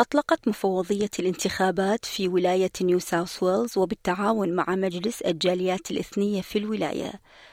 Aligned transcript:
أطلقت 0.00 0.48
مفوضية 0.48 1.10
الانتخابات 1.18 2.04
في 2.04 2.28
ولاية 2.28 2.70
نيو 2.80 2.98
ساوث 2.98 3.42
ويلز 3.42 3.78
وبالتعاون 3.78 4.52
مع 4.52 4.64
مجلس 4.68 5.22
الجاليات 5.22 5.90
الإثنية 5.90 6.42
في 6.42 6.58
الولاية. 6.58 7.12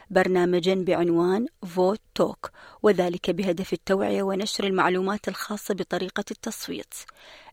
برنامجا 0.10 0.84
بعنوان 0.88 1.46
vote 1.66 2.00
talk 2.16 2.50
وذلك 2.84 3.32
بهدف 3.32 3.74
التوعية 3.74 4.24
ونشر 4.24 4.64
المعلومات 4.64 5.28
الخاصة 5.28 5.74
بطريقة 5.76 6.24
التصويت. 6.32 6.94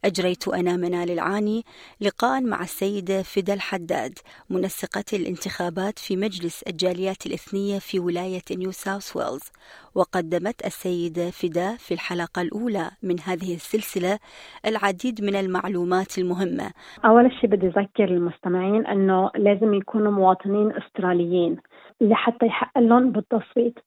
أجريت 0.05 0.49
أنا 0.49 0.77
منال 0.77 1.11
العاني 1.11 1.65
لقاء 2.01 2.41
مع 2.43 2.61
السيدة 2.61 3.23
فدا 3.23 3.55
الحداد 3.55 4.19
منسقة 4.51 5.05
الانتخابات 5.13 5.99
في 5.99 6.17
مجلس 6.17 6.63
الجاليات 6.63 7.27
الإثنية 7.27 7.79
في 7.79 7.99
ولاية 8.01 8.43
نيو 8.51 8.71
ساوث 8.71 9.17
ويلز 9.17 9.53
وقدمت 9.95 10.67
السيدة 10.67 11.31
فدا 11.31 11.77
في 11.77 11.95
الحلقة 11.95 12.43
الأولى 12.43 12.91
من 13.03 13.21
هذه 13.21 13.55
السلسلة 13.55 14.19
العديد 14.67 15.25
من 15.25 15.37
المعلومات 15.37 16.19
المهمة. 16.19 16.71
أول 17.05 17.33
شيء 17.41 17.51
بدي 17.51 17.67
أذكر 17.67 18.05
المستمعين 18.05 18.87
أنه 18.87 19.31
لازم 19.37 19.75
يكونوا 19.75 20.13
مواطنين 20.13 20.73
أستراليين. 20.73 21.57
لحتى 22.01 22.47
يحق 22.47 22.79
لهم 22.79 23.11
بالتصويت. 23.13 23.79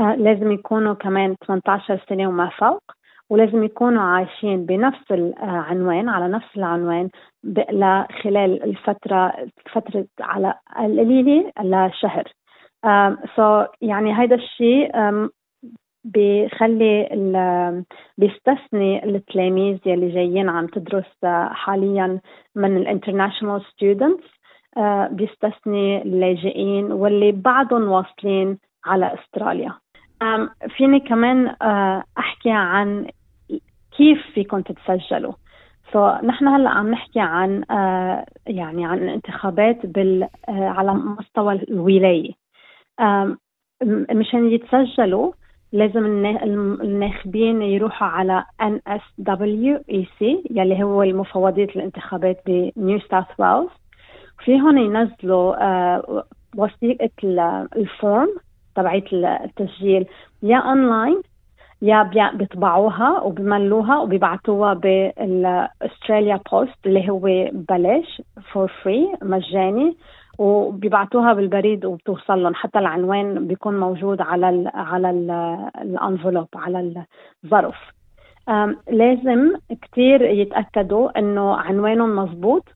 آه 0.00 0.14
لازم 0.14 0.52
يكونوا 0.52 0.94
كمان 0.94 1.36
18 1.46 2.00
سنة 2.08 2.28
وما 2.28 2.50
فوق 2.58 2.82
ولازم 3.30 3.64
يكونوا 3.64 4.02
عايشين 4.02 4.66
بنفس 4.66 5.12
العنوان 5.12 6.08
على 6.08 6.28
نفس 6.28 6.56
العنوان 6.56 7.08
خلال 8.22 8.62
الفترة 8.64 9.32
فترة 9.72 10.06
على 10.20 10.54
القليلة 10.80 11.52
لشهر 11.60 12.24
so 13.36 13.64
so 13.64 13.68
يعني 13.80 14.20
هيدا 14.20 14.34
الشيء 14.34 14.90
بيخلي 16.04 17.08
بيستثني 18.18 19.04
التلاميذ 19.04 19.78
يلي 19.86 20.08
جايين 20.08 20.48
عم 20.48 20.66
تدرس 20.66 21.24
حاليا 21.50 22.20
من 22.54 22.76
ال 22.76 22.82
international 22.82 23.62
students 23.62 24.33
بيستثني 25.10 26.02
اللاجئين 26.02 26.92
واللي 26.92 27.32
بعضهم 27.32 27.88
واصلين 27.88 28.58
على 28.86 29.14
أستراليا. 29.14 29.72
فيني 30.76 31.00
كمان 31.00 31.46
أحكي 32.18 32.50
عن 32.50 33.06
كيف 33.96 34.18
فيكم 34.34 34.60
تتسجلوا. 34.60 35.32
so 35.92 36.12
نحن 36.24 36.48
هلأ 36.48 36.70
عم 36.70 36.90
نحكي 36.90 37.20
عن 37.20 37.64
يعني 38.46 38.86
عن 38.86 39.08
انتخابات 39.08 39.86
بال 39.86 40.28
على 40.48 40.94
مستوى 40.94 41.52
الولاية. 41.52 42.30
مشان 44.10 44.50
يتسجلوا 44.50 45.32
لازم 45.72 46.06
الناخبين 46.06 47.62
يروحوا 47.62 48.08
على 48.08 48.44
NSWEC 48.62 50.22
يلي 50.50 50.82
هو 50.82 51.02
المفوضية 51.02 51.64
الانتخابات 51.64 52.42
بنيو 52.46 52.98
ساوث 52.98 53.40
ويلز 53.40 53.70
فيهم 54.38 54.78
ينزلوا 54.78 55.64
آه 55.64 56.24
وثيقة 56.56 57.10
ال 57.76 57.86
form 57.86 58.28
تبعية 58.76 59.04
التسجيل 59.12 60.06
يا 60.42 60.56
أونلاين 60.56 61.22
يا 61.82 62.02
بيطبعوها 62.34 63.20
وبملوها 63.20 63.98
وبيبعتوها 63.98 64.74
بال 64.74 65.04
Australia 65.04 66.40
Post 66.52 66.86
اللي 66.86 67.10
هو 67.10 67.18
ببلاش 67.52 68.22
for 68.52 68.72
free 68.82 69.08
مجاني 69.22 69.96
وبيبعتوها 70.38 71.32
بالبريد 71.32 71.84
وبتوصل 71.84 72.42
لهم. 72.42 72.54
حتى 72.54 72.78
العنوان 72.78 73.46
بيكون 73.46 73.80
موجود 73.80 74.20
على 74.20 74.48
ال 74.48 74.70
على 74.74 75.10
ال 75.82 75.89
envelope 75.89 76.48
على 76.54 77.04
الظرف. 77.44 77.76
لازم 78.90 79.52
كثير 79.82 80.22
يتأكدوا 80.22 81.18
إنه 81.18 81.54
عنوانهم 81.54 82.16
مزبوط 82.16 82.68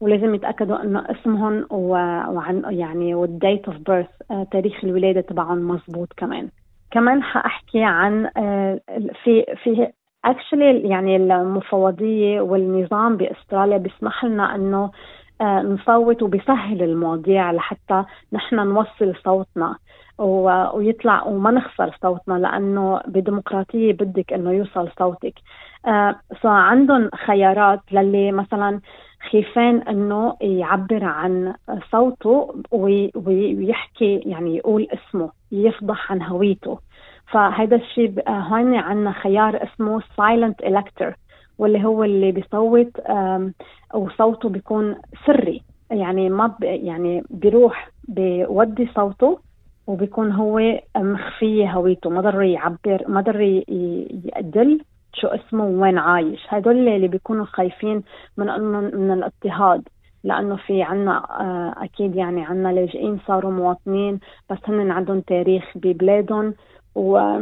ولازم 0.00 0.34
يتأكدوا 0.34 0.82
انه 0.82 1.04
اسمهم 1.10 1.66
وعن 1.70 2.62
يعني 2.68 3.14
وال 3.14 3.32
date 3.32 3.68
of 3.68 3.76
birth 3.76 4.08
تاريخ 4.50 4.84
الولادة 4.84 5.20
تبعهم 5.20 5.68
مزبوط 5.68 6.12
كمان. 6.16 6.48
كمان 6.90 7.22
حاحكي 7.22 7.84
عن 7.84 8.30
في 9.24 9.44
في 9.62 9.88
اكشلي 10.24 10.80
يعني 10.88 11.16
المفوضية 11.16 12.40
والنظام 12.40 13.16
بأستراليا 13.16 13.78
بيسمح 13.78 14.24
لنا 14.24 14.54
إنه 14.54 14.90
نصوت 15.42 16.22
وبيسهل 16.22 16.82
المواضيع 16.82 17.52
لحتى 17.52 18.04
نحن 18.32 18.56
نوصل 18.56 19.14
صوتنا 19.24 19.76
ويطلع 20.18 21.22
وما 21.24 21.50
نخسر 21.50 21.96
صوتنا 22.02 22.34
لأنه 22.34 23.00
بديمقراطية 23.06 23.92
بدك 23.92 24.32
إنه 24.32 24.52
يوصل 24.52 24.88
صوتك. 24.98 25.34
آه 25.86 26.14
عندهم 26.44 27.10
خيارات 27.26 27.80
للي 27.92 28.32
مثلا 28.32 28.80
خيفان 29.30 29.78
إنه 29.82 30.36
يعبر 30.40 31.04
عن 31.04 31.54
صوته 31.92 32.62
ويحكي 33.14 34.16
يعني 34.26 34.56
يقول 34.56 34.88
اسمه 34.90 35.30
يفضح 35.52 36.12
عن 36.12 36.22
هويته. 36.22 36.78
فهذا 37.32 37.76
الشيء 37.76 38.22
هون 38.28 38.74
عندنا 38.74 39.12
خيار 39.12 39.62
اسمه 39.62 40.00
silent 40.00 40.66
elector 40.66 41.14
واللي 41.58 41.84
هو 41.84 42.04
اللي 42.04 42.32
بيصوت 42.32 42.90
وصوته 43.94 44.48
بيكون 44.48 44.96
سري. 45.26 45.62
يعني 45.90 46.28
ما 46.28 46.54
يعني 46.60 47.22
بيروح 47.30 47.90
بيودي 48.08 48.88
صوته 48.94 49.38
وبيكون 49.86 50.32
هو 50.32 50.80
مخفية 50.96 51.70
هويته 51.72 52.10
ما 52.10 52.20
ضر 52.20 52.42
يعبر 52.42 53.04
ما 53.08 53.20
ضر 53.20 53.40
يدل 53.40 54.80
شو 55.20 55.26
اسمه 55.28 55.64
وين 55.64 55.98
عايش. 55.98 56.46
هدول 56.48 56.88
اللي 56.88 57.08
بيكونوا 57.08 57.44
خايفين 57.44 58.02
من 58.36 58.46
من 58.94 59.12
الاضطهاد 59.12 59.88
لأنه 60.24 60.56
في 60.56 60.82
عنا 60.82 61.24
أكيد 61.84 62.16
يعني 62.16 62.44
عنا 62.44 62.68
لاجئين 62.68 63.18
صاروا 63.26 63.50
مواطنين 63.50 64.20
بس 64.50 64.58
هن 64.68 64.90
عندهم 64.90 65.20
تاريخ 65.20 65.64
ببلادهم 65.74 66.54
و 66.94 67.38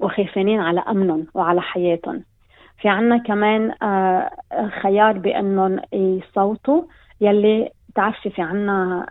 وخايفين 0.00 0.60
على 0.60 0.80
أمنهم 0.80 1.26
وعلى 1.34 1.60
حياتهم. 1.60 2.24
في 2.80 2.88
عنا 2.88 3.18
كمان 3.18 3.72
خيار 4.82 5.18
بإنهم 5.18 5.80
يصوتوا 5.92 6.82
يلي 7.20 7.70
بتعرفي 7.94 8.30
في 8.30 8.42
عنا 8.42 9.06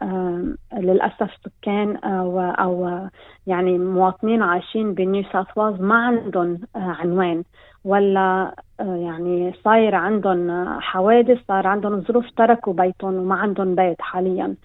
للأسف 0.74 1.30
سكان 1.44 1.96
أو 1.96 2.40
أو 2.40 3.08
يعني 3.48 3.78
مواطنين 3.78 4.42
عايشين 4.42 4.94
بنيو 4.94 5.24
ساوث 5.34 5.58
ويلز 5.58 5.82
ما 5.82 5.96
عندهم 5.96 6.60
عنوان 6.76 7.44
ولا 7.86 8.56
يعني 8.80 9.54
صاير 9.64 9.96
عندهم 9.96 10.66
حوادث 10.80 11.38
صار 11.48 11.68
عندهم 11.68 12.02
ظروف 12.02 12.26
تركوا 12.38 12.74
بيتهم 12.74 13.14
وما 13.14 13.36
عندهم 13.36 13.76
بيت 13.76 14.02
حاليا. 14.02 14.56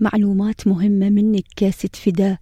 معلومات 0.00 0.68
مهمة 0.68 1.10
منك 1.10 1.70
ست 1.70 1.96
فداء 1.96 2.36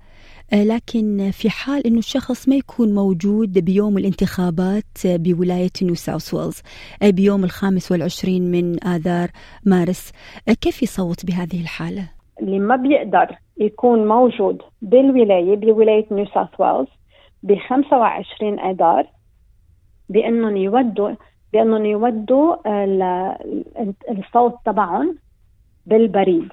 لكن 0.53 1.31
في 1.33 1.51
حال 1.51 1.87
إنه 1.87 1.99
الشخص 1.99 2.49
ما 2.49 2.57
يكون 2.57 2.95
موجود 2.95 3.59
بيوم 3.59 3.99
الانتخابات 3.99 4.85
بولاية 5.05 5.71
نيو 5.83 5.95
ساوث 5.95 6.35
ويلز 6.35 6.63
بيوم 7.03 7.45
الخامس 7.45 7.93
والعشرين 7.93 8.51
من 8.51 8.85
آذار 8.85 9.29
مارس. 9.67 10.13
كيف 10.61 10.83
يصوت 10.83 11.27
بهذه 11.27 11.61
الحالة؟ 11.63 12.09
اللي 12.43 12.59
ما 12.59 12.77
بيقدر 12.77 13.37
يكون 13.57 14.09
موجود 14.09 14.63
بالولاية 14.83 15.57
بولاية 15.57 16.07
نيو 16.11 16.27
ساوث 16.27 16.61
ويلز 16.61 16.89
ب 17.43 17.55
25 17.69 18.61
آذار 18.61 19.07
بأنهم 20.09 20.57
يودوا 20.57 21.11
بأنهم 21.53 21.85
يودوا 21.85 22.57
الصوت 24.11 24.55
تبعهم 24.65 25.19
بالبريد. 25.87 26.53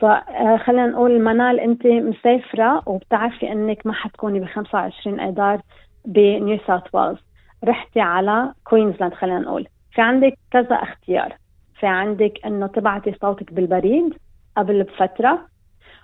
فخلينا 0.00 0.86
نقول 0.86 1.20
منال 1.20 1.60
انت 1.60 1.86
مسافرة 1.86 2.82
وبتعرفي 2.86 3.52
انك 3.52 3.86
ما 3.86 3.92
حتكوني 3.92 4.40
ب 4.40 4.44
25 4.44 5.20
آذار 5.20 5.60
بنيو 6.04 6.58
ساوث 6.66 6.94
ويلز. 6.94 7.18
رحتي 7.64 8.00
على 8.00 8.52
كوينزلاند 8.64 9.14
خلينا 9.14 9.38
نقول. 9.38 9.66
في 9.92 10.00
عندك 10.00 10.38
كذا 10.50 10.74
اختيار. 10.74 11.36
في 11.80 11.86
عندك 11.86 12.32
إنه 12.46 12.66
تبعتي 12.66 13.14
صوتك 13.20 13.52
بالبريد 13.52 14.14
قبل 14.56 14.82
بفترة 14.82 15.46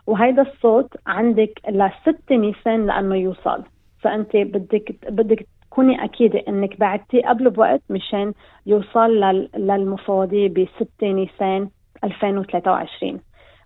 وهيدا 0.06 0.42
الصوت 0.42 0.96
عندك 1.06 1.60
لست 1.68 2.32
نيسان 2.32 2.86
لأنه 2.86 3.14
يوصل. 3.14 3.62
فأنت 4.00 4.36
بدك 4.36 4.96
بدك 5.08 5.46
تكوني 5.72 6.04
اكيده 6.04 6.42
إنك 6.48 6.80
بعتيه 6.80 7.22
قبل 7.22 7.50
بوقت 7.50 7.82
مشان 7.90 8.32
يوصل 8.66 9.10
للمفوضيه 9.56 10.48
ب 10.48 10.66
6 10.76 11.12
نيسان 11.12 11.68
2023 12.04 13.20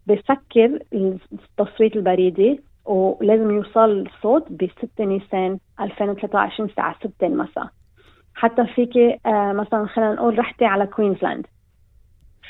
بفكر 0.07 0.79
التصويت 1.33 1.97
البريدي 1.97 2.61
ولازم 2.85 3.51
يوصل 3.51 4.07
الصوت 4.07 4.47
ب 4.51 4.69
6 4.97 5.05
نيسان 5.05 5.59
2023 5.81 6.69
الساعة 6.69 6.97
6 7.01 7.27
المساء. 7.27 7.69
حتى 8.35 8.67
فيك 8.67 8.97
آه 9.27 9.53
مثلا 9.53 9.87
خلينا 9.87 10.15
نقول 10.15 10.39
رحتي 10.39 10.65
على 10.65 10.87
كوينزلاند. 10.87 11.47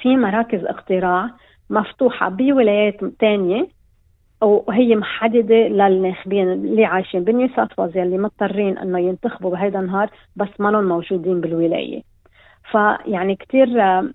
في 0.02 0.16
مراكز 0.16 0.64
اقتراع 0.64 1.30
مفتوحة 1.70 2.28
بولايات 2.28 3.04
تانية 3.04 3.68
وهي 4.42 4.96
محددة 4.96 5.68
للناخبين 5.68 6.52
اللي 6.52 6.84
عايشين 6.84 7.24
بنيو 7.24 7.48
ساوث 7.56 7.78
ويلز 7.78 7.96
اللي 7.96 8.18
مضطرين 8.18 8.78
إنه 8.78 8.98
ينتخبوا 8.98 9.50
بهيدا 9.50 9.80
النهار 9.80 10.10
بس 10.36 10.48
ما 10.58 10.80
موجودين 10.80 11.40
بالولاية. 11.40 12.02
فيعني 12.70 13.36
كتير 13.36 13.82
آه، 13.82 14.10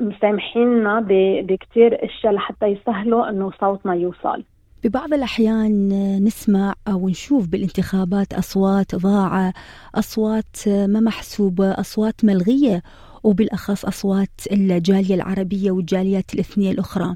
مسامحيننا 0.00 1.04
بكتير 1.42 2.04
أشياء 2.04 2.32
لحتى 2.32 2.66
يسهلوا 2.66 3.28
إنه 3.28 3.50
صوتنا 3.60 3.94
يوصل. 3.94 4.44
ببعض 4.84 5.14
الأحيان 5.14 5.88
نسمع 6.24 6.74
أو 6.88 7.08
نشوف 7.08 7.48
بالانتخابات 7.48 8.34
أصوات 8.34 8.94
ضاعة 8.94 9.52
أصوات 9.94 10.68
ما 10.68 11.00
محسوبة 11.00 11.70
أصوات 11.70 12.24
ملغية. 12.24 12.82
وبالأخص 13.26 13.84
أصوات 13.84 14.40
الجالية 14.52 15.14
العربية 15.14 15.70
والجاليات 15.70 16.34
الإثنية 16.34 16.70
الأخرى. 16.70 17.14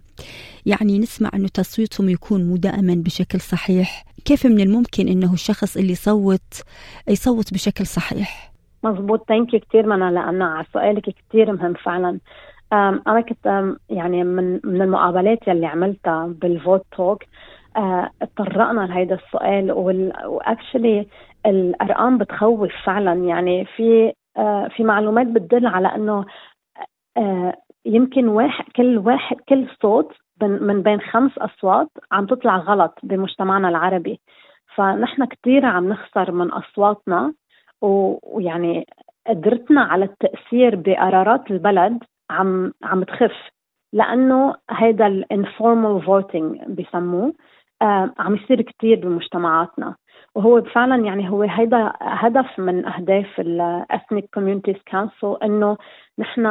يعني 0.66 0.98
نسمع 0.98 1.30
أنه 1.34 1.48
تصويتهم 1.48 2.08
يكون 2.08 2.44
مدائما 2.52 2.94
بشكل 2.94 3.40
صحيح. 3.40 4.04
كيف 4.24 4.46
من 4.46 4.60
الممكن 4.60 5.08
أنه 5.08 5.32
الشخص 5.32 5.76
اللي 5.76 5.92
يصوت 5.92 6.62
يصوت 7.08 7.54
بشكل 7.54 7.86
صحيح؟ 7.86 8.52
مزبوط 8.84 9.28
ثانك 9.28 9.56
كثير 9.56 9.86
منا 9.86 10.10
لأنه 10.10 10.44
على 10.44 10.66
سؤالك 10.72 11.14
كثير 11.28 11.52
مهم 11.52 11.74
فعلا. 11.74 12.18
أنا 12.72 13.20
كنت 13.20 13.76
يعني 13.90 14.24
من 14.24 14.60
من 14.64 14.82
المقابلات 14.82 15.48
يلي 15.48 15.66
عملتها 15.66 16.26
بالفوت 16.26 16.82
توك 16.96 17.22
آه، 17.76 18.10
تطرقنا 18.36 18.80
لهذا 18.80 19.14
السؤال 19.14 19.72
وأكشلي 20.26 21.06
الأرقام 21.46 22.18
بتخوف 22.18 22.70
فعلا. 22.84 23.14
يعني 23.14 23.64
في 23.76 24.12
في 24.76 24.84
معلومات 24.84 25.26
بتدل 25.26 25.66
على 25.66 25.94
إنه 25.94 26.24
آه، 27.16 27.54
يمكن 27.86 28.28
واحد 28.28 28.64
كل 28.76 28.98
واحد 28.98 29.36
كل 29.48 29.68
صوت 29.82 30.12
من 30.42 30.82
بين 30.82 31.00
خمس 31.00 31.38
أصوات 31.38 31.88
عم 32.12 32.26
تطلع 32.26 32.56
غلط 32.56 32.98
بمجتمعنا 33.02 33.68
العربي. 33.68 34.20
فنحن 34.74 35.24
كثير 35.24 35.66
عم 35.66 35.88
نخسر 35.88 36.32
من 36.32 36.50
أصواتنا 36.52 37.32
ويعني 37.82 38.86
قدرتنا 39.26 39.80
على 39.80 40.04
التأثير 40.04 40.76
بقرارات 40.76 41.50
البلد 41.50 41.98
عم 42.30 42.72
عم 42.82 43.04
تخف. 43.04 43.50
لأنه 43.92 44.54
هذا 44.70 45.06
ال 45.06 45.17
informal 45.17 46.02
voting 46.02 46.62
بسموه 46.62 47.34
آه 47.82 48.14
عم 48.18 48.34
يصير 48.34 48.62
كثير 48.62 49.00
بمجتمعاتنا. 49.00 49.96
وهو 50.34 50.62
فعلا 50.62 51.04
يعني 51.04 51.30
هو 51.30 51.42
هيدا 51.42 51.92
هدف 52.00 52.58
من 52.58 52.86
أهداف 52.86 53.40
ال 53.40 53.53
Ethnic 53.53 54.28
Communities 54.34 54.76
Council 54.90 55.36
إنه 55.42 55.76
نحن 56.18 56.44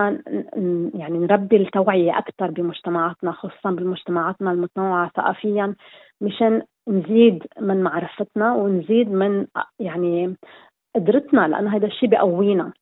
يعني 0.94 1.18
نربي 1.18 1.58
التوعية 1.58 2.18
أكثر 2.18 2.52
بمجتمعاتنا 2.52 3.31
خصوصا 3.31 3.72
بمجتمعاتنا 3.72 4.52
المتنوعة 4.52 5.12
ثقافيا 5.16 5.76
مشان 6.22 6.62
نزيد 6.88 7.44
من 7.60 7.84
معرفتنا 7.84 8.54
ونزيد 8.54 9.12
من 9.12 9.48
يعني 9.80 10.36
قدرتنا 10.96 11.48
لأنه 11.48 11.76
هذا 11.76 11.88
الشيء 11.88 12.10
بقوينا 12.10 12.74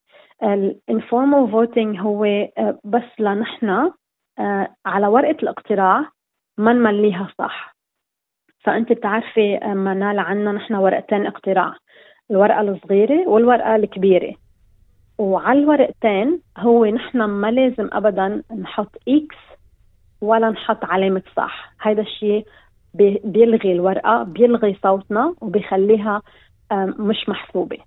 ال 0.44 0.56
informal 0.56 1.52
voting 1.52 2.00
هو 2.00 2.26
آه، 2.26 2.80
بس 2.84 3.20
لنحن 3.20 3.92
آه، 4.40 4.76
على 4.86 5.08
ورقة 5.08 5.38
الاقتراع 5.44 6.06
ما 6.58 6.74
نمليها 6.74 7.28
صح. 7.40 7.77
فأنت 8.68 8.92
بتعرفي 8.92 9.58
آه، 9.58 9.74
منال 9.74 10.20
عنا 10.20 10.52
نحن 10.52 10.76
ورقتين 10.76 11.26
اقتراع 11.26 11.74
الورقة 12.32 12.62
الصغيرة 12.62 13.28
والورقة 13.30 13.76
الكبيرة. 13.76 14.34
وعلى 15.18 15.60
الورقتين 15.60 16.42
هو 16.58 16.86
نحن 16.86 17.24
ما 17.24 17.52
لازم 17.52 17.90
ابدا 17.92 18.44
نحط 18.60 18.96
X 19.08 19.38
ولا 20.22 20.50
نحط 20.50 20.86
علامة 20.86 21.22
صح. 21.36 21.74
هذا 21.82 22.02
الشيء 22.02 22.46
بيلغي 23.24 23.72
الورقة 23.72 24.24
بيلغي 24.24 24.78
صوتنا 24.84 25.36
وبيخليها 25.42 26.22
مش 27.00 27.30
محسوبة. 27.30 27.78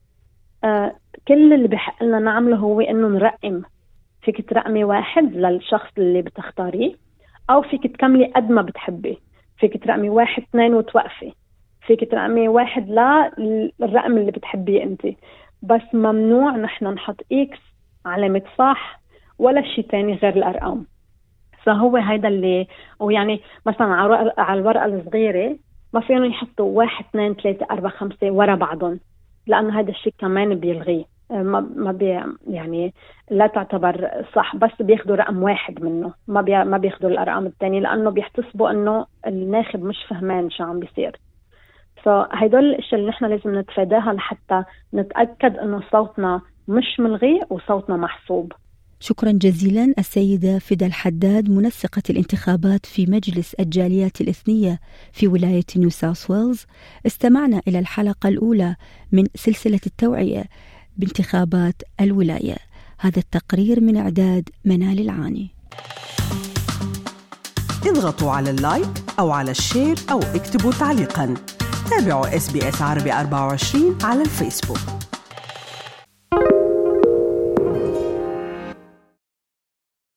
آه، 0.64 0.92
كل 1.28 1.52
اللي 1.52 1.68
بحق 1.68 2.02
لنا 2.02 2.18
نعمله 2.18 2.56
هو 2.56 2.80
إنه 2.80 3.08
نرقم. 3.08 3.62
فيك 4.22 4.50
ترقمي 4.50 4.84
واحد 4.84 5.32
للشخص 5.34 5.90
اللي 5.98 6.22
بتختاريه 6.22 6.94
أو 7.50 7.62
فيك 7.62 7.86
تكملي 7.86 8.24
قد 8.24 8.50
ما 8.50 8.62
بتحبي 8.62 9.18
فيك 9.60 9.84
ترقمي 9.84 10.08
واحد 10.10 10.42
اثنين 10.42 10.74
وتوقفي. 10.74 11.32
فيك 11.86 12.10
ترقمي 12.10 12.48
واحد 12.48 12.90
للرقم 13.38 14.18
اللي 14.18 14.30
بتحبيه 14.30 14.82
انت. 14.82 15.06
بس 15.62 15.94
ممنوع 15.94 16.56
نحن 16.56 16.86
نحط 16.86 17.20
إكس 17.32 17.58
علامة 18.06 18.42
صح 18.58 19.00
ولا 19.38 19.62
شيء 19.62 19.84
تاني 19.84 20.14
غير 20.14 20.36
الأرقام. 20.36 20.86
فهو 21.64 21.96
هيدا 21.96 22.28
اللي 22.28 22.66
ويعني 23.00 23.40
مثلا 23.66 23.94
على 24.38 24.60
الورقة 24.60 24.84
الصغيرة 24.84 25.56
ما 25.94 26.00
فيهم 26.00 26.24
يحطوا 26.24 26.78
واحد 26.78 27.04
اثنين 27.04 27.34
ثلاثة 27.34 27.66
أربعة 27.70 27.92
خمسة 27.92 28.30
ورا 28.30 28.54
بعضهم 28.54 29.00
لأنه 29.46 29.80
هذا 29.80 29.90
الشيء 29.90 30.14
كمان 30.18 30.54
بيلغيه. 30.54 31.04
ما 31.30 31.60
ما 31.76 31.92
بي 31.92 32.20
يعني 32.46 32.94
لا 33.30 33.46
تعتبر 33.46 34.10
صح 34.34 34.56
بس 34.56 34.70
بياخذوا 34.80 35.16
رقم 35.16 35.42
واحد 35.42 35.82
منه. 35.82 36.12
ما 36.28 36.40
بي 36.40 36.64
ما 36.64 36.78
بياخذوا 36.78 37.10
الأرقام 37.10 37.46
الثانية 37.46 37.80
لأنه 37.80 38.10
بيحتسبوا 38.10 38.70
إنه 38.70 39.06
الناخب 39.26 39.82
مش 39.82 39.96
فهمان 40.10 40.50
شو 40.50 40.64
عم 40.64 40.80
بيصير. 40.80 41.16
فهدول 42.04 42.64
الأشياء 42.64 43.00
اللي 43.00 43.10
نحن 43.10 43.24
لازم 43.24 43.58
نتفاداها 43.58 44.12
لحتى 44.12 44.64
نتأكد 44.94 45.56
إنه 45.56 45.82
صوتنا 45.92 46.40
مش 46.68 47.00
ملغي 47.00 47.40
وصوتنا 47.50 47.96
محسوب. 47.96 48.52
شكرا 49.00 49.32
جزيلا 49.32 49.94
السيدة 49.98 50.58
فدا 50.58 50.86
الحداد 50.86 51.50
منسقة 51.50 52.02
الانتخابات 52.10 52.86
في 52.86 53.06
مجلس 53.06 53.54
الجاليات 53.54 54.20
الإثنية 54.20 54.78
في 55.12 55.28
ولاية 55.28 55.64
نيو 55.76 55.90
ساوث 55.90 56.30
ويلز. 56.30 56.66
استمعنا 57.06 57.60
إلى 57.68 57.78
الحلقة 57.78 58.28
الأولى 58.28 58.76
من 59.12 59.24
سلسلة 59.34 59.80
التوعية. 59.86 60.44
بانتخابات 61.00 61.82
الولاية. 62.00 62.56
هذا 62.98 63.18
التقرير 63.18 63.80
من 63.80 63.96
إعداد 63.96 64.48
منال 64.64 65.00
العاني. 65.00 65.50
اضغطوا 67.86 68.30
على 68.30 68.50
ال 68.50 68.58
like 68.58 68.90
أو 69.18 69.30
على 69.30 69.50
ال 69.50 69.58
share 69.58 69.98
أو 70.10 70.18
اكتبوا 70.18 70.72
تعليقا. 70.72 71.34
تابعوا 71.90 72.36
إس 72.36 72.56
عربي 72.82 73.12
24 73.12 73.98
على 74.02 74.22
الفيسبوك. 74.22 74.99